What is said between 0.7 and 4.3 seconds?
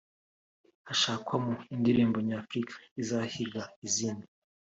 hashakwamo indirimbo nyafurika izahiga izindi